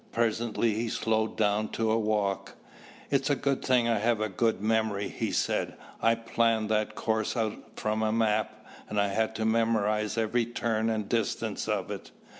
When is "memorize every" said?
9.45-10.47